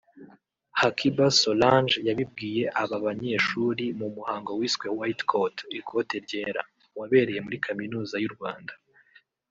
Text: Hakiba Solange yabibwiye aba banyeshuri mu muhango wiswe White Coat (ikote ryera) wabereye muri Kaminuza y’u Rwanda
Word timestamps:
Hakiba 0.79 1.25
Solange 1.41 1.95
yabibwiye 2.07 2.63
aba 2.81 2.97
banyeshuri 3.05 3.85
mu 3.99 4.07
muhango 4.15 4.51
wiswe 4.59 4.87
White 4.97 5.23
Coat 5.31 5.55
(ikote 5.79 6.15
ryera) 6.25 6.63
wabereye 6.99 7.39
muri 7.45 7.57
Kaminuza 7.65 8.15
y’u 8.23 8.33
Rwanda 8.35 8.73